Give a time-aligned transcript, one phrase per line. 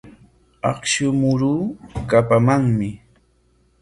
[0.71, 1.61] Akshu muruu
[2.09, 2.89] kapamanmi.